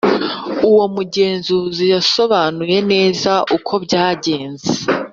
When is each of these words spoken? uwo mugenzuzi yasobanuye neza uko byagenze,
uwo 0.69 0.83
mugenzuzi 0.95 1.83
yasobanuye 1.93 2.77
neza 2.91 3.31
uko 3.57 3.73
byagenze, 3.85 4.71